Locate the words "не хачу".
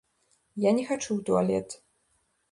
0.77-1.05